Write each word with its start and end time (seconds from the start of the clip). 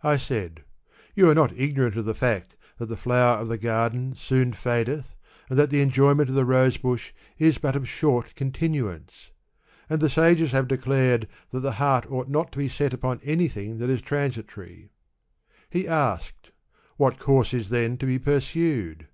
1 0.00 0.16
saidj 0.18 0.64
* 0.86 1.14
You 1.14 1.30
are 1.30 1.34
not 1.36 1.56
ignorant 1.56 1.94
of 1.94 2.04
the 2.04 2.12
fact 2.12 2.56
that 2.78 2.86
the 2.86 2.96
flower 2.96 3.38
of 3.38 3.46
the 3.46 3.56
garden 3.56 4.16
soon 4.16 4.52
fadcth, 4.52 5.14
and 5.48 5.56
that 5.56 5.70
the 5.70 5.80
enjoyment 5.80 6.28
ol 6.28 6.34
the 6.34 6.44
rosebush 6.44 7.12
is 7.38 7.58
but 7.58 7.76
of 7.76 7.88
short 7.88 8.34
continuance; 8.34 9.30
and 9.88 10.00
the 10.00 10.10
sage 10.10 10.40
have 10.50 10.66
declared 10.66 11.28
that 11.52 11.60
the 11.60 11.74
heart 11.78 12.10
ought 12.10 12.26
not 12.28 12.50
to 12.50 12.58
be 12.58 12.68
set 12.68 12.90
upoi 12.90 13.20
anything 13.22 13.78
that 13.78 13.90
is 13.90 14.02
transitory/ 14.02 14.90
He 15.70 15.86
asked, 15.86 16.50
* 16.74 16.96
What 16.96 17.20
course 17.20 17.54
i 17.54 17.58
then 17.58 17.96
to 17.98 18.06
be 18.06 18.18
pursued 18.18 19.06